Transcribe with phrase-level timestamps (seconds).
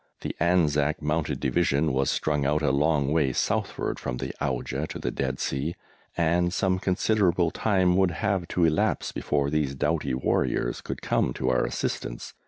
[0.21, 4.97] The Anzac Mounted Division was strung out a long way southward, from the Auja to
[4.97, 5.75] the Dead Sea,
[6.17, 11.49] and some considerable time would have to elapse before these doughty warriors could come to
[11.49, 12.33] our assistance.